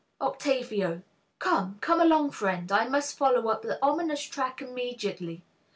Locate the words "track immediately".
4.23-5.43